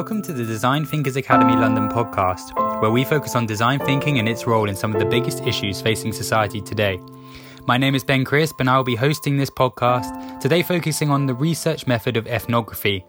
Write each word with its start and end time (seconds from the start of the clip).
Welcome 0.00 0.22
to 0.22 0.32
the 0.32 0.46
Design 0.46 0.86
Thinkers 0.86 1.16
Academy 1.16 1.54
London 1.54 1.86
podcast, 1.90 2.80
where 2.80 2.90
we 2.90 3.04
focus 3.04 3.36
on 3.36 3.44
design 3.44 3.78
thinking 3.80 4.18
and 4.18 4.26
its 4.26 4.46
role 4.46 4.66
in 4.66 4.74
some 4.74 4.94
of 4.94 4.98
the 4.98 5.04
biggest 5.04 5.42
issues 5.42 5.82
facing 5.82 6.14
society 6.14 6.62
today. 6.62 6.98
My 7.66 7.76
name 7.76 7.94
is 7.94 8.02
Ben 8.02 8.24
Crisp, 8.24 8.60
and 8.60 8.70
I 8.70 8.78
will 8.78 8.82
be 8.82 8.96
hosting 8.96 9.36
this 9.36 9.50
podcast, 9.50 10.40
today 10.40 10.62
focusing 10.62 11.10
on 11.10 11.26
the 11.26 11.34
research 11.34 11.86
method 11.86 12.16
of 12.16 12.26
ethnography. 12.26 13.04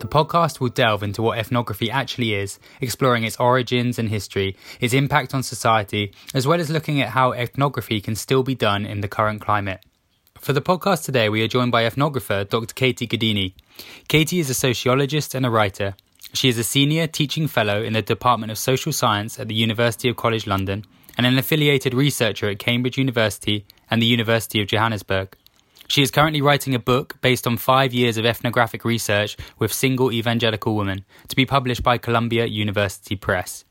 The 0.00 0.08
podcast 0.08 0.58
will 0.58 0.70
delve 0.70 1.04
into 1.04 1.22
what 1.22 1.38
ethnography 1.38 1.88
actually 1.88 2.34
is, 2.34 2.58
exploring 2.80 3.22
its 3.22 3.36
origins 3.36 4.00
and 4.00 4.08
history, 4.08 4.56
its 4.80 4.92
impact 4.92 5.34
on 5.34 5.44
society, 5.44 6.12
as 6.34 6.48
well 6.48 6.58
as 6.58 6.68
looking 6.68 7.00
at 7.00 7.10
how 7.10 7.30
ethnography 7.30 8.00
can 8.00 8.16
still 8.16 8.42
be 8.42 8.56
done 8.56 8.84
in 8.84 9.02
the 9.02 9.08
current 9.08 9.40
climate. 9.40 9.84
For 10.40 10.52
the 10.52 10.60
podcast 10.60 11.04
today, 11.04 11.28
we 11.28 11.44
are 11.44 11.48
joined 11.48 11.70
by 11.70 11.84
ethnographer 11.84 12.48
Dr. 12.48 12.74
Katie 12.74 13.06
Gaddini. 13.06 13.54
Katie 14.08 14.40
is 14.40 14.50
a 14.50 14.54
sociologist 14.54 15.32
and 15.36 15.46
a 15.46 15.50
writer. 15.50 15.94
She 16.34 16.48
is 16.48 16.58
a 16.58 16.64
senior 16.64 17.06
teaching 17.06 17.46
fellow 17.46 17.80
in 17.80 17.92
the 17.92 18.02
Department 18.02 18.50
of 18.50 18.58
Social 18.58 18.92
Science 18.92 19.38
at 19.38 19.46
the 19.46 19.54
University 19.54 20.08
of 20.08 20.16
College 20.16 20.48
London 20.48 20.84
and 21.16 21.26
an 21.26 21.38
affiliated 21.38 21.94
researcher 21.94 22.50
at 22.50 22.58
Cambridge 22.58 22.98
University 22.98 23.64
and 23.88 24.02
the 24.02 24.06
University 24.06 24.60
of 24.60 24.66
Johannesburg. 24.66 25.36
She 25.86 26.02
is 26.02 26.10
currently 26.10 26.42
writing 26.42 26.74
a 26.74 26.80
book 26.80 27.20
based 27.20 27.46
on 27.46 27.56
five 27.56 27.94
years 27.94 28.16
of 28.16 28.26
ethnographic 28.26 28.84
research 28.84 29.36
with 29.60 29.72
single 29.72 30.10
evangelical 30.10 30.74
women 30.74 31.04
to 31.28 31.36
be 31.36 31.46
published 31.46 31.84
by 31.84 31.98
Columbia 31.98 32.46
University 32.46 33.14
Press. 33.14 33.64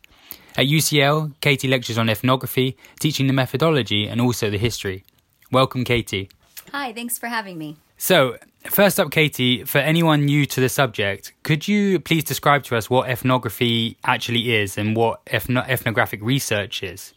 At 0.55 0.67
UCL, 0.67 1.33
Katie 1.41 1.67
lectures 1.67 1.97
on 1.97 2.07
ethnography, 2.09 2.77
teaching 2.97 3.27
the 3.27 3.33
methodology 3.33 4.07
and 4.07 4.21
also 4.21 4.49
the 4.49 4.57
history. 4.57 5.03
Welcome, 5.51 5.83
Katie. 5.83 6.29
Hi, 6.71 6.93
thanks 6.93 7.17
for 7.17 7.27
having 7.27 7.57
me. 7.57 7.75
So, 7.97 8.37
first 8.65 8.99
up, 8.99 9.11
Katie, 9.11 9.63
for 9.63 9.77
anyone 9.79 10.25
new 10.25 10.45
to 10.45 10.59
the 10.59 10.69
subject, 10.69 11.33
could 11.43 11.67
you 11.67 11.99
please 11.99 12.23
describe 12.23 12.63
to 12.65 12.75
us 12.75 12.89
what 12.89 13.09
ethnography 13.09 13.97
actually 14.03 14.55
is 14.55 14.77
and 14.77 14.95
what 14.95 15.25
ethno- 15.25 15.67
ethnographic 15.67 16.21
research 16.21 16.83
is? 16.83 17.13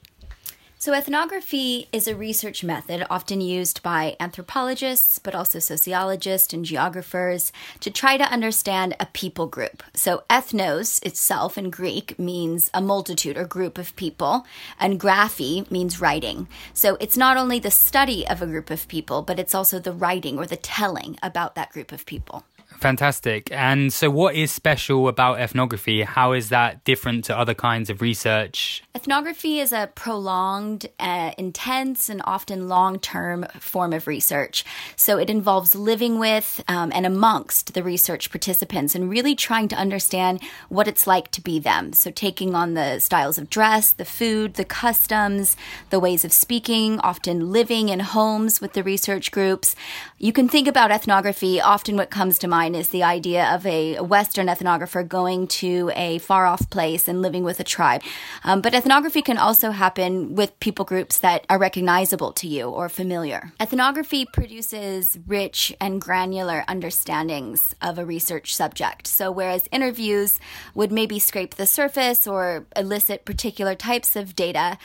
So, 0.86 0.94
ethnography 0.94 1.88
is 1.92 2.06
a 2.06 2.14
research 2.14 2.62
method 2.62 3.04
often 3.10 3.40
used 3.40 3.82
by 3.82 4.16
anthropologists, 4.20 5.18
but 5.18 5.34
also 5.34 5.58
sociologists 5.58 6.54
and 6.54 6.64
geographers 6.64 7.50
to 7.80 7.90
try 7.90 8.16
to 8.16 8.32
understand 8.32 8.94
a 9.00 9.06
people 9.06 9.48
group. 9.48 9.82
So, 9.94 10.22
ethnos 10.30 11.04
itself 11.04 11.58
in 11.58 11.70
Greek 11.70 12.20
means 12.20 12.70
a 12.72 12.80
multitude 12.80 13.36
or 13.36 13.46
group 13.46 13.78
of 13.78 13.96
people, 13.96 14.46
and 14.78 15.00
graphy 15.00 15.68
means 15.72 16.00
writing. 16.00 16.46
So, 16.72 16.96
it's 17.00 17.16
not 17.16 17.36
only 17.36 17.58
the 17.58 17.72
study 17.72 18.24
of 18.24 18.40
a 18.40 18.46
group 18.46 18.70
of 18.70 18.86
people, 18.86 19.22
but 19.22 19.40
it's 19.40 19.56
also 19.56 19.80
the 19.80 19.90
writing 19.90 20.38
or 20.38 20.46
the 20.46 20.54
telling 20.54 21.18
about 21.20 21.56
that 21.56 21.72
group 21.72 21.90
of 21.90 22.06
people. 22.06 22.44
Fantastic. 22.78 23.50
And 23.50 23.92
so, 23.92 24.10
what 24.10 24.34
is 24.34 24.52
special 24.52 25.08
about 25.08 25.40
ethnography? 25.40 26.02
How 26.02 26.32
is 26.32 26.50
that 26.50 26.84
different 26.84 27.24
to 27.26 27.36
other 27.36 27.54
kinds 27.54 27.88
of 27.88 28.02
research? 28.02 28.82
Ethnography 28.94 29.60
is 29.60 29.72
a 29.72 29.90
prolonged, 29.94 30.86
uh, 31.00 31.32
intense, 31.38 32.08
and 32.08 32.20
often 32.24 32.68
long 32.68 32.98
term 32.98 33.46
form 33.58 33.92
of 33.92 34.06
research. 34.06 34.64
So, 34.94 35.18
it 35.18 35.30
involves 35.30 35.74
living 35.74 36.18
with 36.18 36.62
um, 36.68 36.92
and 36.94 37.06
amongst 37.06 37.74
the 37.74 37.82
research 37.82 38.30
participants 38.30 38.94
and 38.94 39.08
really 39.08 39.34
trying 39.34 39.68
to 39.68 39.76
understand 39.76 40.42
what 40.68 40.86
it's 40.86 41.06
like 41.06 41.30
to 41.32 41.40
be 41.40 41.58
them. 41.58 41.92
So, 41.92 42.10
taking 42.10 42.54
on 42.54 42.74
the 42.74 42.98
styles 42.98 43.38
of 43.38 43.48
dress, 43.48 43.92
the 43.92 44.04
food, 44.04 44.54
the 44.54 44.64
customs, 44.64 45.56
the 45.90 46.00
ways 46.00 46.24
of 46.24 46.32
speaking, 46.32 47.00
often 47.00 47.52
living 47.52 47.88
in 47.88 48.00
homes 48.00 48.60
with 48.60 48.74
the 48.74 48.82
research 48.82 49.30
groups. 49.30 49.74
You 50.18 50.32
can 50.32 50.48
think 50.48 50.68
about 50.68 50.90
ethnography, 50.90 51.60
often 51.60 51.96
what 51.96 52.10
comes 52.10 52.38
to 52.38 52.48
mind 52.48 52.65
mind 52.66 52.76
is 52.76 52.88
the 52.88 53.04
idea 53.04 53.54
of 53.54 53.64
a 53.64 54.00
Western 54.00 54.48
ethnographer 54.48 55.06
going 55.06 55.46
to 55.46 55.92
a 55.94 56.18
far 56.18 56.46
off 56.46 56.68
place 56.68 57.06
and 57.06 57.22
living 57.22 57.44
with 57.44 57.60
a 57.60 57.64
tribe. 57.64 58.02
Um, 58.42 58.60
but 58.60 58.74
ethnography 58.74 59.22
can 59.22 59.38
also 59.38 59.70
happen 59.70 60.34
with 60.34 60.58
people 60.58 60.84
groups 60.84 61.18
that 61.18 61.46
are 61.48 61.58
recognizable 61.58 62.32
to 62.32 62.48
you 62.48 62.68
or 62.68 62.88
familiar. 62.88 63.52
Ethnography 63.60 64.24
produces 64.24 65.16
rich 65.26 65.72
and 65.80 66.00
granular 66.00 66.64
understandings 66.66 67.74
of 67.80 67.98
a 67.98 68.04
research 68.04 68.54
subject. 68.54 69.06
So, 69.06 69.30
whereas 69.30 69.68
interviews 69.70 70.40
would 70.74 70.90
maybe 70.90 71.20
scrape 71.20 71.54
the 71.54 71.66
surface 71.66 72.26
or 72.26 72.66
elicit 72.74 73.24
particular 73.24 73.76
types 73.76 74.16
of 74.16 74.34
data, 74.34 74.78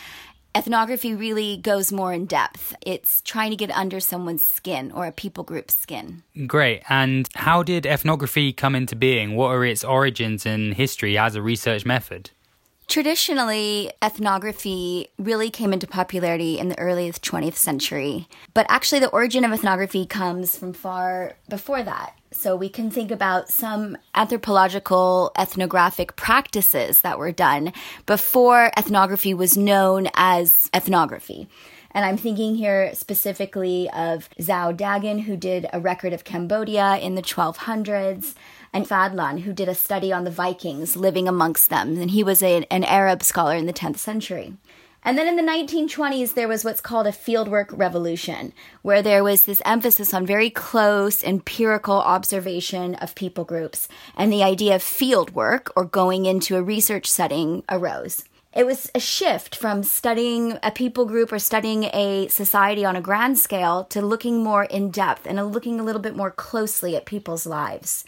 ethnography 0.55 1.13
really 1.15 1.57
goes 1.57 1.91
more 1.91 2.13
in 2.13 2.25
depth. 2.25 2.75
It's 2.81 3.21
trying 3.21 3.51
to 3.51 3.55
get 3.55 3.71
under 3.71 3.99
someone's 3.99 4.43
skin 4.43 4.91
or 4.91 5.05
a 5.07 5.11
people 5.11 5.43
group's 5.43 5.73
skin. 5.73 6.23
Great. 6.47 6.83
And 6.89 7.29
how 7.35 7.63
did 7.63 7.85
ethnography 7.85 8.53
come 8.53 8.75
into 8.75 8.95
being? 8.95 9.35
What 9.35 9.49
are 9.49 9.65
its 9.65 9.83
origins 9.83 10.45
and 10.45 10.73
history 10.73 11.17
as 11.17 11.35
a 11.35 11.41
research 11.41 11.85
method? 11.85 12.31
Traditionally, 12.87 13.89
ethnography 14.01 15.07
really 15.17 15.49
came 15.49 15.71
into 15.71 15.87
popularity 15.87 16.59
in 16.59 16.67
the 16.67 16.77
early 16.77 17.09
20th 17.09 17.55
century, 17.55 18.27
but 18.53 18.65
actually, 18.67 18.99
the 18.99 19.09
origin 19.11 19.45
of 19.45 19.53
ethnography 19.53 20.05
comes 20.05 20.57
from 20.57 20.73
far 20.73 21.37
before 21.47 21.83
that. 21.83 22.17
So, 22.33 22.55
we 22.55 22.69
can 22.69 22.89
think 22.89 23.11
about 23.11 23.49
some 23.49 23.97
anthropological 24.15 25.31
ethnographic 25.37 26.15
practices 26.15 27.01
that 27.01 27.19
were 27.19 27.31
done 27.31 27.73
before 28.05 28.71
ethnography 28.77 29.33
was 29.33 29.57
known 29.57 30.07
as 30.15 30.69
ethnography. 30.73 31.49
And 31.93 32.05
I'm 32.05 32.17
thinking 32.17 32.55
here 32.55 32.95
specifically 32.95 33.89
of 33.89 34.29
Zhou 34.39 34.75
Daguan, 34.77 35.23
who 35.23 35.35
did 35.35 35.67
a 35.73 35.79
record 35.79 36.13
of 36.13 36.23
Cambodia 36.23 36.97
in 36.97 37.15
the 37.15 37.21
1200s, 37.21 38.33
and 38.73 38.87
Fadlan, 38.87 39.41
who 39.41 39.51
did 39.51 39.67
a 39.67 39.75
study 39.75 40.13
on 40.13 40.23
the 40.23 40.31
Vikings 40.31 40.95
living 40.95 41.27
amongst 41.27 41.69
them. 41.69 41.97
And 41.97 42.11
he 42.11 42.23
was 42.23 42.41
a, 42.41 42.63
an 42.71 42.85
Arab 42.85 43.23
scholar 43.23 43.55
in 43.55 43.65
the 43.65 43.73
10th 43.73 43.97
century. 43.97 44.53
And 45.03 45.17
then 45.17 45.27
in 45.27 45.35
the 45.35 45.51
1920s, 45.51 46.35
there 46.35 46.47
was 46.47 46.63
what's 46.63 46.79
called 46.79 47.07
a 47.07 47.11
fieldwork 47.11 47.67
revolution, 47.71 48.53
where 48.83 49.01
there 49.01 49.23
was 49.23 49.45
this 49.45 49.61
emphasis 49.65 50.13
on 50.13 50.25
very 50.27 50.51
close 50.51 51.23
empirical 51.23 51.95
observation 51.95 52.93
of 52.95 53.15
people 53.15 53.43
groups. 53.43 53.87
And 54.15 54.31
the 54.31 54.43
idea 54.43 54.75
of 54.75 54.83
fieldwork, 54.83 55.69
or 55.75 55.85
going 55.85 56.25
into 56.25 56.55
a 56.55 56.61
research 56.61 57.07
setting, 57.09 57.63
arose 57.67 58.25
it 58.53 58.65
was 58.65 58.91
a 58.93 58.99
shift 58.99 59.55
from 59.55 59.81
studying 59.81 60.57
a 60.61 60.71
people 60.71 61.05
group 61.05 61.31
or 61.31 61.39
studying 61.39 61.85
a 61.85 62.27
society 62.27 62.83
on 62.83 62.97
a 62.97 63.01
grand 63.01 63.39
scale 63.39 63.85
to 63.85 64.01
looking 64.01 64.43
more 64.43 64.65
in 64.65 64.91
depth 64.91 65.25
and 65.25 65.41
looking 65.53 65.79
a 65.79 65.83
little 65.83 66.01
bit 66.01 66.17
more 66.17 66.31
closely 66.31 66.95
at 66.95 67.05
people's 67.05 67.45
lives. 67.45 68.03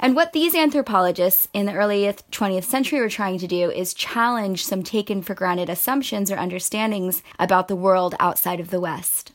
And 0.00 0.16
what 0.16 0.32
these 0.32 0.54
anthropologists 0.54 1.46
in 1.52 1.66
the 1.66 1.74
early 1.74 2.12
20th 2.32 2.64
century 2.64 3.00
were 3.00 3.08
trying 3.08 3.38
to 3.38 3.46
do 3.46 3.70
is 3.70 3.94
challenge 3.94 4.64
some 4.64 4.82
taken 4.82 5.22
for 5.22 5.34
granted 5.34 5.70
assumptions 5.70 6.30
or 6.30 6.38
understandings 6.38 7.22
about 7.38 7.68
the 7.68 7.76
world 7.76 8.16
outside 8.18 8.58
of 8.58 8.70
the 8.70 8.80
West. 8.80 9.30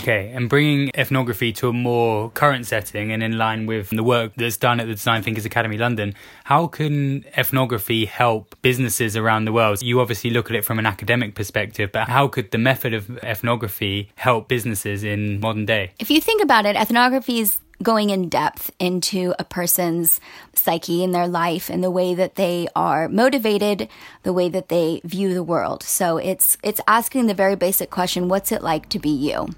Okay, 0.00 0.30
and 0.32 0.48
bringing 0.48 0.90
ethnography 0.94 1.52
to 1.54 1.68
a 1.68 1.72
more 1.72 2.30
current 2.30 2.66
setting 2.66 3.10
and 3.10 3.22
in 3.22 3.36
line 3.36 3.66
with 3.66 3.90
the 3.90 4.04
work 4.04 4.32
that's 4.36 4.56
done 4.56 4.78
at 4.78 4.86
the 4.86 4.94
Design 4.94 5.22
Thinkers 5.22 5.44
Academy 5.44 5.76
London, 5.76 6.14
how 6.44 6.68
can 6.68 7.24
ethnography 7.36 8.04
help 8.04 8.54
businesses 8.62 9.16
around 9.16 9.44
the 9.44 9.52
world? 9.52 9.82
You 9.82 10.00
obviously 10.00 10.30
look 10.30 10.50
at 10.50 10.56
it 10.56 10.64
from 10.64 10.78
an 10.78 10.86
academic 10.86 11.34
perspective, 11.34 11.90
but 11.92 12.08
how 12.08 12.28
could 12.28 12.52
the 12.52 12.58
method 12.58 12.94
of 12.94 13.18
ethnography 13.24 14.10
help 14.14 14.46
businesses 14.46 15.02
in 15.02 15.40
modern 15.40 15.66
day? 15.66 15.90
If 15.98 16.10
you 16.10 16.20
think 16.20 16.42
about 16.42 16.64
it, 16.64 16.76
ethnography 16.76 17.40
is 17.40 17.58
going 17.82 18.10
in 18.10 18.28
depth 18.28 18.70
into 18.78 19.34
a 19.38 19.44
person's 19.44 20.20
psyche 20.52 21.04
and 21.04 21.14
their 21.14 21.28
life 21.28 21.70
and 21.70 21.82
the 21.82 21.90
way 21.90 22.14
that 22.14 22.34
they 22.34 22.66
are 22.74 23.08
motivated, 23.08 23.88
the 24.24 24.32
way 24.32 24.48
that 24.48 24.68
they 24.68 25.00
view 25.04 25.32
the 25.32 25.42
world. 25.42 25.82
So 25.82 26.18
it's 26.18 26.56
it's 26.62 26.80
asking 26.88 27.26
the 27.26 27.34
very 27.34 27.54
basic 27.54 27.90
question, 27.90 28.28
what's 28.28 28.52
it 28.52 28.62
like 28.62 28.88
to 28.90 28.98
be 28.98 29.10
you? 29.10 29.48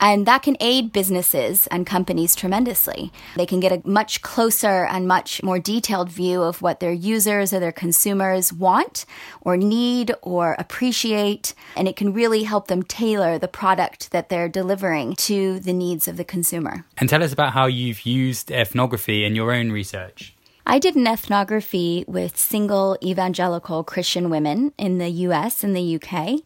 And 0.00 0.26
that 0.26 0.42
can 0.42 0.56
aid 0.60 0.92
businesses 0.92 1.66
and 1.68 1.86
companies 1.86 2.34
tremendously. 2.34 3.12
They 3.36 3.46
can 3.46 3.60
get 3.60 3.72
a 3.72 3.88
much 3.88 4.22
closer 4.22 4.84
and 4.84 5.08
much 5.08 5.42
more 5.42 5.58
detailed 5.58 6.10
view 6.10 6.42
of 6.42 6.62
what 6.62 6.80
their 6.80 6.92
users 6.92 7.52
or 7.52 7.60
their 7.60 7.72
consumers 7.72 8.52
want 8.52 9.06
or 9.40 9.56
need 9.56 10.14
or 10.22 10.54
appreciate. 10.58 11.54
And 11.76 11.88
it 11.88 11.96
can 11.96 12.12
really 12.12 12.44
help 12.44 12.68
them 12.68 12.82
tailor 12.82 13.38
the 13.38 13.48
product 13.48 14.10
that 14.10 14.28
they're 14.28 14.48
delivering 14.48 15.14
to 15.16 15.60
the 15.60 15.72
needs 15.72 16.08
of 16.08 16.16
the 16.16 16.24
consumer. 16.24 16.84
And 16.98 17.08
tell 17.08 17.22
us 17.22 17.32
about 17.32 17.52
how 17.52 17.66
you've 17.66 18.04
used 18.04 18.50
ethnography 18.50 19.24
in 19.24 19.34
your 19.34 19.52
own 19.52 19.72
research. 19.72 20.36
I 20.68 20.80
did 20.80 20.96
an 20.96 21.06
ethnography 21.06 22.04
with 22.08 22.36
single 22.36 22.98
evangelical 23.00 23.84
Christian 23.84 24.30
women 24.30 24.72
in 24.76 24.98
the 24.98 25.08
US 25.08 25.62
and 25.62 25.76
the 25.76 25.94
UK. 25.94 26.40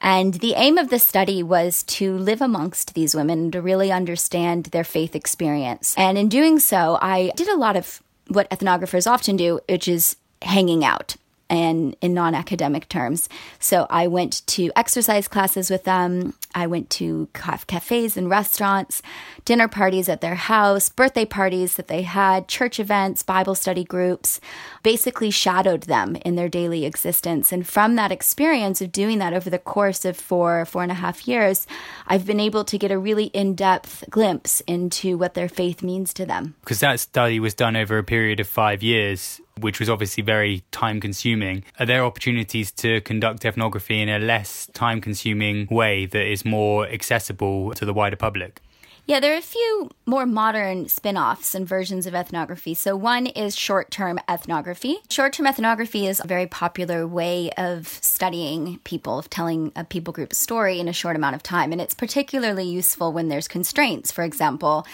And 0.00 0.34
the 0.34 0.54
aim 0.54 0.78
of 0.78 0.90
the 0.90 0.98
study 0.98 1.42
was 1.42 1.82
to 1.84 2.16
live 2.16 2.40
amongst 2.40 2.94
these 2.94 3.14
women 3.14 3.50
to 3.50 3.62
really 3.62 3.90
understand 3.90 4.66
their 4.66 4.84
faith 4.84 5.14
experience. 5.14 5.94
And 5.96 6.18
in 6.18 6.28
doing 6.28 6.58
so, 6.58 6.98
I 7.00 7.32
did 7.36 7.48
a 7.48 7.56
lot 7.56 7.76
of 7.76 8.02
what 8.28 8.50
ethnographers 8.50 9.10
often 9.10 9.36
do, 9.36 9.60
which 9.68 9.88
is 9.88 10.16
hanging 10.42 10.84
out. 10.84 11.16
And 11.48 11.96
in 12.00 12.14
non 12.14 12.34
academic 12.34 12.88
terms. 12.88 13.28
So 13.58 13.86
I 13.90 14.06
went 14.06 14.46
to 14.48 14.70
exercise 14.76 15.28
classes 15.28 15.70
with 15.70 15.84
them. 15.84 16.34
I 16.54 16.66
went 16.66 16.88
to 16.90 17.28
cafes 17.34 18.16
and 18.16 18.30
restaurants, 18.30 19.02
dinner 19.44 19.68
parties 19.68 20.08
at 20.08 20.22
their 20.22 20.34
house, 20.34 20.88
birthday 20.88 21.26
parties 21.26 21.76
that 21.76 21.88
they 21.88 22.02
had, 22.02 22.48
church 22.48 22.80
events, 22.80 23.22
Bible 23.22 23.54
study 23.54 23.84
groups, 23.84 24.40
basically 24.82 25.30
shadowed 25.30 25.82
them 25.82 26.16
in 26.24 26.34
their 26.34 26.48
daily 26.48 26.86
existence. 26.86 27.52
And 27.52 27.66
from 27.66 27.96
that 27.96 28.10
experience 28.10 28.80
of 28.80 28.90
doing 28.90 29.18
that 29.18 29.34
over 29.34 29.50
the 29.50 29.58
course 29.58 30.04
of 30.04 30.16
four, 30.16 30.64
four 30.64 30.82
and 30.82 30.92
a 30.92 30.94
half 30.94 31.28
years, 31.28 31.66
I've 32.06 32.26
been 32.26 32.40
able 32.40 32.64
to 32.64 32.78
get 32.78 32.90
a 32.90 32.98
really 32.98 33.26
in 33.26 33.54
depth 33.54 34.04
glimpse 34.08 34.60
into 34.62 35.18
what 35.18 35.34
their 35.34 35.48
faith 35.48 35.82
means 35.82 36.14
to 36.14 36.24
them. 36.24 36.54
Because 36.60 36.80
that 36.80 37.00
study 37.00 37.38
was 37.38 37.54
done 37.54 37.76
over 37.76 37.98
a 37.98 38.04
period 38.04 38.40
of 38.40 38.48
five 38.48 38.82
years 38.82 39.40
which 39.60 39.80
was 39.80 39.88
obviously 39.88 40.22
very 40.22 40.62
time 40.70 41.00
consuming. 41.00 41.64
Are 41.78 41.86
there 41.86 42.04
opportunities 42.04 42.70
to 42.72 43.00
conduct 43.02 43.44
ethnography 43.44 44.00
in 44.00 44.08
a 44.08 44.18
less 44.18 44.66
time 44.74 45.00
consuming 45.00 45.66
way 45.70 46.06
that 46.06 46.26
is 46.26 46.44
more 46.44 46.86
accessible 46.88 47.72
to 47.74 47.84
the 47.84 47.92
wider 47.94 48.16
public? 48.16 48.60
Yeah, 49.08 49.20
there 49.20 49.34
are 49.34 49.38
a 49.38 49.42
few 49.42 49.88
more 50.04 50.26
modern 50.26 50.88
spin 50.88 51.16
offs 51.16 51.54
and 51.54 51.66
versions 51.66 52.08
of 52.08 52.14
ethnography. 52.14 52.74
So, 52.74 52.96
one 52.96 53.26
is 53.28 53.54
short 53.54 53.92
term 53.92 54.18
ethnography. 54.28 54.96
Short 55.08 55.32
term 55.32 55.46
ethnography 55.46 56.08
is 56.08 56.18
a 56.18 56.26
very 56.26 56.48
popular 56.48 57.06
way 57.06 57.52
of 57.56 57.86
studying 57.86 58.80
people, 58.80 59.20
of 59.20 59.30
telling 59.30 59.70
a 59.76 59.84
people 59.84 60.12
group 60.12 60.34
story 60.34 60.80
in 60.80 60.88
a 60.88 60.92
short 60.92 61.14
amount 61.14 61.36
of 61.36 61.44
time. 61.44 61.70
And 61.70 61.80
it's 61.80 61.94
particularly 61.94 62.64
useful 62.64 63.12
when 63.12 63.28
there's 63.28 63.46
constraints. 63.46 64.10
For 64.10 64.24
example, 64.24 64.84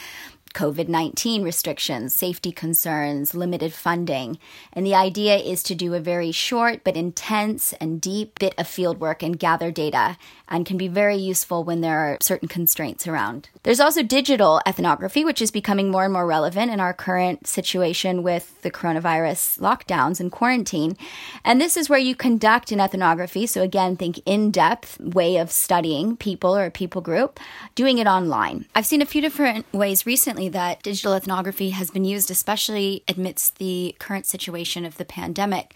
COVID 0.53 0.89
19 0.89 1.43
restrictions, 1.43 2.15
safety 2.15 2.53
concerns, 2.53 3.35
limited 3.35 3.73
funding. 3.73 4.39
And 4.73 4.87
the 4.87 4.95
idea 4.95 5.37
is 5.37 5.63
to 5.65 5.75
do 5.75 5.95
a 5.95 6.01
very 6.01 6.33
short 6.33 6.85
but 6.85 6.97
intense 6.97 7.73
and 7.75 8.01
deep 8.01 8.39
bit 8.39 8.55
of 8.59 8.67
fieldwork 8.67 9.23
and 9.23 9.39
gather 9.39 9.71
data 9.71 10.17
and 10.49 10.67
can 10.67 10.77
be 10.77 10.89
very 10.89 11.17
useful 11.17 11.65
when 11.65 11.81
there 11.81 11.99
are 11.99 12.19
certain 12.21 12.49
constraints 12.49 13.07
around. 13.07 13.49
There's 13.63 13.81
also 13.81 14.03
digital 14.03 14.61
ethnography, 14.67 15.25
which 15.25 15.41
is 15.41 15.51
becoming 15.51 15.91
more 15.91 16.05
and 16.05 16.13
more 16.13 16.27
relevant 16.27 16.71
in 16.71 16.79
our 16.79 16.93
current 16.93 17.47
situation 17.47 18.23
with 18.23 18.61
the 18.63 18.71
coronavirus 18.71 19.59
lockdowns 19.61 20.21
and 20.21 20.31
quarantine. 20.31 20.97
And 21.45 21.61
this 21.61 21.77
is 21.77 21.89
where 21.89 21.99
you 21.99 22.15
conduct 22.15 22.71
an 22.71 22.81
ethnography. 22.81 23.47
So, 23.47 23.63
again, 23.63 23.97
think 23.97 24.21
in 24.27 24.51
depth 24.51 25.01
way 25.01 25.39
of 25.39 25.51
studying 25.51 26.17
people 26.17 26.57
or 26.57 26.67
a 26.67 26.71
people 26.71 27.01
group, 27.01 27.41
doing 27.75 27.99
it 27.99 28.07
online. 28.07 28.67
I've 28.75 28.87
seen 28.87 29.01
a 29.01 29.07
few 29.07 29.23
different 29.23 29.65
ways 29.73 30.05
recently 30.05 30.42
that 30.51 30.83
digital 30.83 31.15
ethnography 31.15 31.71
has 31.71 31.91
been 31.91 32.05
used, 32.05 32.31
especially 32.31 33.05
amidst 33.09 33.59
the 33.59 33.95
current 33.99 34.27
situation 34.27 34.85
of 34.85 34.97
the 34.97 35.05
pandemic. 35.05 35.75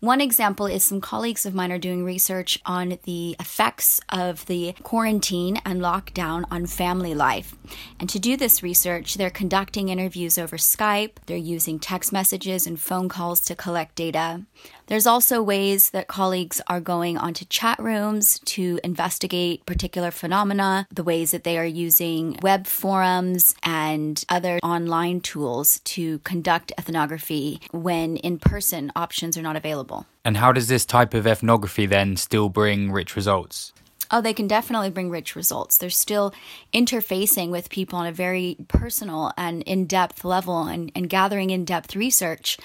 One 0.00 0.20
example 0.20 0.66
is 0.66 0.84
some 0.84 1.00
colleagues 1.00 1.44
of 1.44 1.54
mine 1.54 1.72
are 1.72 1.78
doing 1.78 2.04
research 2.04 2.60
on 2.64 2.98
the 3.04 3.36
effects 3.40 4.00
of 4.08 4.46
the 4.46 4.74
quarantine 4.82 5.60
and 5.64 5.80
lockdown 5.80 6.44
on 6.50 6.66
family 6.66 7.14
life. 7.14 7.56
And 7.98 8.08
to 8.08 8.18
do 8.18 8.36
this 8.36 8.62
research, 8.62 9.14
they're 9.14 9.30
conducting 9.30 9.88
interviews 9.88 10.38
over 10.38 10.56
Skype, 10.56 11.16
they're 11.26 11.36
using 11.36 11.78
text 11.78 12.12
messages 12.12 12.66
and 12.66 12.80
phone 12.80 13.08
calls 13.08 13.40
to 13.40 13.54
collect 13.54 13.94
data. 13.96 14.42
There's 14.86 15.06
also 15.06 15.42
ways 15.42 15.90
that 15.90 16.08
colleagues 16.08 16.62
are 16.66 16.80
going 16.80 17.18
onto 17.18 17.44
chat 17.44 17.78
rooms 17.78 18.38
to 18.46 18.80
investigate 18.82 19.66
particular 19.66 20.10
phenomena, 20.10 20.86
the 20.90 21.02
ways 21.02 21.32
that 21.32 21.44
they 21.44 21.58
are 21.58 21.64
using 21.64 22.38
web 22.40 22.66
forums 22.66 23.54
and 23.62 24.07
other 24.28 24.58
online 24.62 25.20
tools 25.20 25.80
to 25.80 26.18
conduct 26.20 26.72
ethnography 26.78 27.60
when 27.70 28.16
in 28.18 28.38
person 28.38 28.92
options 28.94 29.36
are 29.36 29.42
not 29.42 29.56
available. 29.56 30.06
And 30.24 30.36
how 30.36 30.52
does 30.52 30.68
this 30.68 30.84
type 30.84 31.14
of 31.14 31.26
ethnography 31.26 31.86
then 31.86 32.16
still 32.16 32.48
bring 32.48 32.92
rich 32.92 33.16
results? 33.16 33.72
Oh, 34.10 34.20
they 34.20 34.32
can 34.32 34.46
definitely 34.46 34.90
bring 34.90 35.10
rich 35.10 35.36
results. 35.36 35.76
They're 35.76 35.90
still 35.90 36.32
interfacing 36.72 37.50
with 37.50 37.68
people 37.68 37.98
on 37.98 38.06
a 38.06 38.12
very 38.12 38.56
personal 38.68 39.32
and 39.36 39.62
in 39.64 39.86
depth 39.86 40.24
level 40.24 40.62
and, 40.62 40.90
and 40.94 41.10
gathering 41.10 41.50
in 41.50 41.64
depth 41.64 41.94
research 41.94 42.58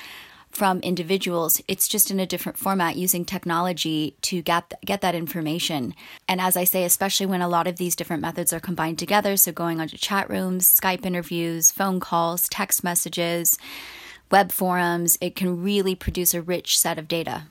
from 0.54 0.80
individuals. 0.80 1.62
It's 1.68 1.88
just 1.88 2.12
in 2.12 2.20
a 2.20 2.26
different 2.26 2.58
format 2.58 2.96
using 2.96 3.26
technology 3.26 4.16
to 4.22 4.42
get 4.42 4.74
get 4.86 5.02
that 5.02 5.16
information. 5.16 5.96
And 6.28 6.40
as 6.40 6.56
I 6.56 6.64
say, 6.64 6.84
especially 6.84 7.26
when 7.26 7.42
a 7.42 7.50
lot 7.50 7.68
of 7.68 7.78
these 7.78 7.96
different 7.96 8.22
methods 8.22 8.54
are 8.54 8.60
combined 8.60 9.00
together, 9.00 9.36
so 9.36 9.52
going 9.52 9.82
onto 9.82 9.98
chat 9.98 10.30
rooms, 10.30 10.68
Skype 10.68 11.06
interviews, 11.06 11.72
phone 11.72 12.00
calls, 12.00 12.48
text 12.50 12.84
messages, 12.84 13.58
web 14.32 14.52
forums, 14.52 15.18
it 15.22 15.36
can 15.36 15.62
really 15.62 15.96
produce 15.96 16.34
a 16.34 16.42
rich 16.42 16.80
set 16.80 17.00
of 17.00 17.08
data. 17.08 17.48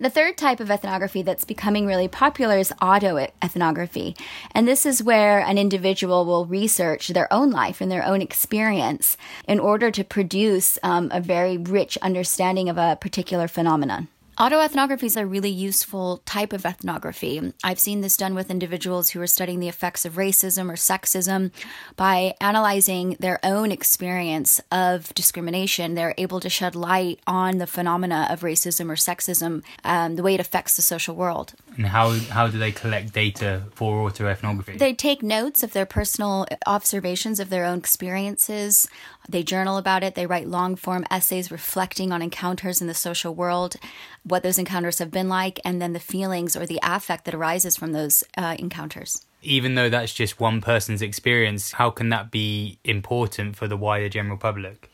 The 0.00 0.08
third 0.08 0.38
type 0.38 0.60
of 0.60 0.70
ethnography 0.70 1.20
that's 1.20 1.44
becoming 1.44 1.84
really 1.84 2.08
popular 2.08 2.56
is 2.56 2.72
auto 2.80 3.18
ethnography. 3.42 4.16
And 4.52 4.66
this 4.66 4.86
is 4.86 5.02
where 5.02 5.40
an 5.40 5.58
individual 5.58 6.24
will 6.24 6.46
research 6.46 7.08
their 7.08 7.30
own 7.30 7.50
life 7.50 7.82
and 7.82 7.92
their 7.92 8.06
own 8.06 8.22
experience 8.22 9.18
in 9.46 9.60
order 9.60 9.90
to 9.90 10.02
produce 10.02 10.78
um, 10.82 11.10
a 11.12 11.20
very 11.20 11.58
rich 11.58 11.98
understanding 11.98 12.70
of 12.70 12.78
a 12.78 12.96
particular 12.98 13.46
phenomenon. 13.46 14.08
Autoethnography 14.38 15.04
is 15.04 15.16
a 15.16 15.26
really 15.26 15.50
useful 15.50 16.22
type 16.24 16.52
of 16.52 16.64
ethnography. 16.64 17.52
I've 17.62 17.78
seen 17.78 18.00
this 18.00 18.16
done 18.16 18.34
with 18.34 18.50
individuals 18.50 19.10
who 19.10 19.20
are 19.20 19.26
studying 19.26 19.60
the 19.60 19.68
effects 19.68 20.06
of 20.06 20.14
racism 20.14 20.70
or 20.70 20.76
sexism. 20.76 21.50
By 21.96 22.34
analyzing 22.40 23.16
their 23.20 23.38
own 23.42 23.70
experience 23.70 24.60
of 24.72 25.12
discrimination, 25.14 25.94
they're 25.94 26.14
able 26.16 26.40
to 26.40 26.48
shed 26.48 26.74
light 26.74 27.20
on 27.26 27.58
the 27.58 27.66
phenomena 27.66 28.28
of 28.30 28.40
racism 28.40 28.88
or 28.88 28.94
sexism, 28.94 29.62
um, 29.84 30.16
the 30.16 30.22
way 30.22 30.34
it 30.34 30.40
affects 30.40 30.76
the 30.76 30.82
social 30.82 31.14
world. 31.14 31.52
And 31.76 31.86
how, 31.86 32.10
how 32.30 32.46
do 32.46 32.58
they 32.58 32.72
collect 32.72 33.12
data 33.12 33.64
for 33.74 34.10
autoethnography? 34.10 34.78
They 34.78 34.94
take 34.94 35.22
notes 35.22 35.62
of 35.62 35.72
their 35.72 35.86
personal 35.86 36.46
observations 36.66 37.40
of 37.40 37.50
their 37.50 37.66
own 37.66 37.78
experiences. 37.78 38.88
They 39.28 39.42
journal 39.42 39.76
about 39.76 40.02
it. 40.02 40.14
They 40.14 40.26
write 40.26 40.48
long 40.48 40.76
form 40.76 41.04
essays 41.10 41.50
reflecting 41.50 42.12
on 42.12 42.22
encounters 42.22 42.80
in 42.80 42.86
the 42.86 42.94
social 42.94 43.34
world 43.34 43.76
what 44.22 44.42
those 44.42 44.58
encounters 44.58 44.98
have 44.98 45.10
been 45.10 45.28
like, 45.28 45.60
and 45.64 45.80
then 45.80 45.92
the 45.92 46.00
feelings 46.00 46.56
or 46.56 46.66
the 46.66 46.80
affect 46.82 47.24
that 47.24 47.34
arises 47.34 47.76
from 47.76 47.92
those 47.92 48.24
uh, 48.36 48.56
encounters. 48.58 49.26
Even 49.42 49.74
though 49.74 49.88
that's 49.88 50.12
just 50.12 50.38
one 50.38 50.60
person's 50.60 51.00
experience, 51.00 51.72
how 51.72 51.90
can 51.90 52.10
that 52.10 52.30
be 52.30 52.78
important 52.84 53.56
for 53.56 53.66
the 53.66 53.76
wider 53.76 54.08
general 54.08 54.36
public? 54.36 54.90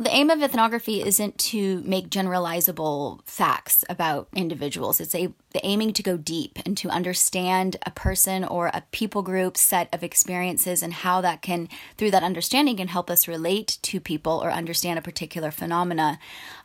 The 0.00 0.08
aim 0.08 0.30
of 0.30 0.42
ethnography 0.42 1.02
isn't 1.02 1.36
to 1.50 1.82
make 1.82 2.08
generalizable 2.08 3.20
facts 3.26 3.84
about 3.86 4.28
individuals. 4.34 4.98
It's 4.98 5.14
a 5.14 5.34
the 5.52 5.60
aiming 5.62 5.92
to 5.92 6.02
go 6.02 6.16
deep 6.16 6.58
and 6.64 6.74
to 6.78 6.88
understand 6.88 7.76
a 7.84 7.90
person 7.90 8.42
or 8.42 8.68
a 8.68 8.82
people 8.92 9.20
group 9.20 9.58
set 9.58 9.90
of 9.92 10.02
experiences 10.02 10.82
and 10.82 10.94
how 10.94 11.20
that 11.20 11.42
can 11.42 11.68
through 11.98 12.12
that 12.12 12.22
understanding 12.22 12.78
can 12.78 12.88
help 12.88 13.10
us 13.10 13.28
relate 13.28 13.76
to 13.82 14.00
people 14.00 14.40
or 14.42 14.50
understand 14.50 14.98
a 14.98 15.02
particular 15.02 15.50
phenomena 15.50 16.18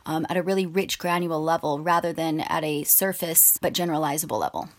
um, 0.05 0.25
at 0.29 0.37
a 0.37 0.41
really 0.41 0.65
rich 0.65 0.97
granular 0.97 1.35
level 1.35 1.81
rather 1.81 2.13
than 2.13 2.39
at 2.39 2.63
a 2.63 2.85
surface 2.85 3.59
but 3.61 3.73
generalizable 3.73 4.39
level. 4.39 4.69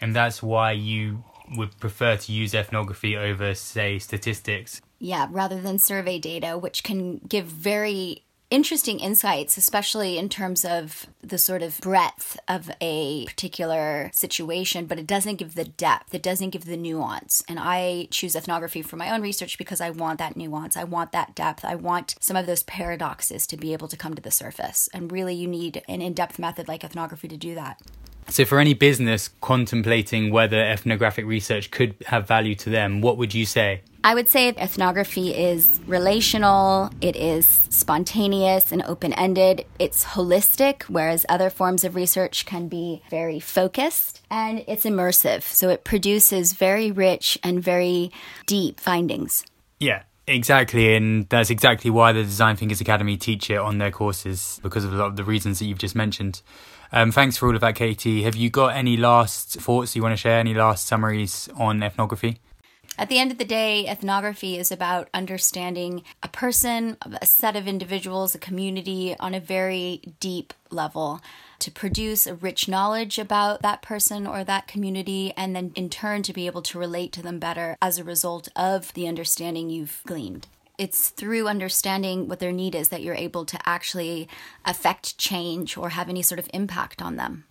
And 0.00 0.14
that's 0.14 0.40
why 0.40 0.70
you 0.70 1.24
would 1.56 1.76
prefer 1.80 2.16
to 2.16 2.32
use 2.32 2.54
ethnography 2.54 3.16
over, 3.16 3.52
say, 3.54 3.98
statistics 3.98 4.80
yeah, 4.98 5.28
rather 5.30 5.60
than 5.60 5.78
survey 5.78 6.18
data, 6.18 6.58
which 6.58 6.82
can 6.82 7.18
give 7.18 7.46
very 7.46 8.24
interesting 8.50 9.00
insights, 9.00 9.56
especially 9.56 10.18
in 10.18 10.28
terms 10.28 10.64
of 10.64 11.06
the 11.20 11.38
sort 11.38 11.62
of 11.62 11.78
breadth 11.80 12.38
of 12.46 12.70
a 12.80 13.26
particular 13.26 14.10
situation, 14.14 14.86
but 14.86 14.98
it 14.98 15.06
doesn't 15.06 15.36
give 15.36 15.54
the 15.54 15.64
depth, 15.64 16.14
it 16.14 16.22
doesn't 16.22 16.50
give 16.50 16.64
the 16.64 16.76
nuance. 16.76 17.42
And 17.48 17.58
I 17.58 18.08
choose 18.10 18.36
ethnography 18.36 18.82
for 18.82 18.96
my 18.96 19.10
own 19.10 19.20
research 19.20 19.58
because 19.58 19.80
I 19.80 19.90
want 19.90 20.18
that 20.20 20.36
nuance, 20.36 20.76
I 20.76 20.84
want 20.84 21.12
that 21.12 21.34
depth, 21.34 21.64
I 21.64 21.74
want 21.74 22.14
some 22.20 22.36
of 22.36 22.46
those 22.46 22.62
paradoxes 22.62 23.46
to 23.48 23.56
be 23.56 23.72
able 23.72 23.88
to 23.88 23.96
come 23.96 24.14
to 24.14 24.22
the 24.22 24.30
surface. 24.30 24.88
And 24.94 25.10
really, 25.10 25.34
you 25.34 25.48
need 25.48 25.82
an 25.88 26.00
in 26.00 26.14
depth 26.14 26.38
method 26.38 26.68
like 26.68 26.84
ethnography 26.84 27.28
to 27.28 27.36
do 27.36 27.54
that. 27.56 27.80
So, 28.28 28.44
for 28.44 28.58
any 28.58 28.74
business 28.74 29.30
contemplating 29.40 30.30
whether 30.30 30.60
ethnographic 30.60 31.24
research 31.26 31.70
could 31.70 31.94
have 32.06 32.26
value 32.26 32.56
to 32.56 32.70
them, 32.70 33.00
what 33.00 33.18
would 33.18 33.34
you 33.34 33.46
say? 33.46 33.82
I 34.06 34.14
would 34.14 34.28
say 34.28 34.46
ethnography 34.50 35.34
is 35.34 35.80
relational, 35.84 36.90
it 37.00 37.16
is 37.16 37.44
spontaneous 37.70 38.70
and 38.70 38.84
open 38.84 39.12
ended, 39.14 39.66
it's 39.80 40.04
holistic, 40.04 40.84
whereas 40.84 41.26
other 41.28 41.50
forms 41.50 41.82
of 41.82 41.96
research 41.96 42.46
can 42.46 42.68
be 42.68 43.02
very 43.10 43.40
focused, 43.40 44.22
and 44.30 44.62
it's 44.68 44.84
immersive. 44.84 45.42
So, 45.42 45.70
it 45.70 45.82
produces 45.82 46.52
very 46.52 46.92
rich 46.92 47.36
and 47.42 47.60
very 47.60 48.12
deep 48.46 48.78
findings. 48.78 49.44
Yeah, 49.80 50.02
Exactly, 50.28 50.96
and 50.96 51.28
that's 51.28 51.50
exactly 51.50 51.88
why 51.88 52.12
the 52.12 52.22
Design 52.22 52.56
Thinkers 52.56 52.80
Academy 52.80 53.16
teach 53.16 53.48
it 53.48 53.58
on 53.58 53.78
their 53.78 53.92
courses 53.92 54.58
because 54.60 54.84
of 54.84 54.92
a 54.92 54.96
lot 54.96 55.06
of 55.06 55.16
the 55.16 55.22
reasons 55.22 55.60
that 55.60 55.66
you've 55.66 55.78
just 55.78 55.94
mentioned. 55.94 56.42
Um, 56.90 57.12
thanks 57.12 57.36
for 57.36 57.46
all 57.46 57.54
of 57.54 57.60
that, 57.60 57.76
Katie. 57.76 58.24
Have 58.24 58.34
you 58.34 58.50
got 58.50 58.74
any 58.74 58.96
last 58.96 59.60
thoughts 59.60 59.94
you 59.94 60.02
want 60.02 60.12
to 60.12 60.16
share? 60.16 60.40
Any 60.40 60.52
last 60.52 60.86
summaries 60.86 61.48
on 61.56 61.80
ethnography? 61.80 62.40
At 62.98 63.10
the 63.10 63.18
end 63.18 63.30
of 63.30 63.36
the 63.36 63.44
day, 63.44 63.86
ethnography 63.86 64.56
is 64.56 64.72
about 64.72 65.10
understanding 65.12 66.02
a 66.22 66.28
person, 66.28 66.96
a 67.20 67.26
set 67.26 67.54
of 67.54 67.68
individuals, 67.68 68.34
a 68.34 68.38
community 68.38 69.14
on 69.20 69.34
a 69.34 69.40
very 69.40 70.00
deep 70.18 70.54
level 70.70 71.20
to 71.58 71.70
produce 71.70 72.26
a 72.26 72.34
rich 72.34 72.68
knowledge 72.68 73.18
about 73.18 73.60
that 73.60 73.82
person 73.82 74.26
or 74.26 74.44
that 74.44 74.66
community, 74.66 75.32
and 75.36 75.54
then 75.54 75.72
in 75.74 75.90
turn 75.90 76.22
to 76.22 76.32
be 76.32 76.46
able 76.46 76.62
to 76.62 76.78
relate 76.78 77.12
to 77.12 77.22
them 77.22 77.38
better 77.38 77.76
as 77.82 77.98
a 77.98 78.04
result 78.04 78.48
of 78.56 78.92
the 78.94 79.06
understanding 79.06 79.68
you've 79.68 80.02
gleaned. 80.06 80.46
It's 80.78 81.10
through 81.10 81.48
understanding 81.48 82.28
what 82.28 82.38
their 82.38 82.52
need 82.52 82.74
is 82.74 82.88
that 82.88 83.02
you're 83.02 83.14
able 83.14 83.44
to 83.46 83.58
actually 83.66 84.28
affect 84.64 85.18
change 85.18 85.76
or 85.76 85.90
have 85.90 86.08
any 86.08 86.22
sort 86.22 86.38
of 86.38 86.48
impact 86.52 87.00
on 87.02 87.16
them. 87.16 87.44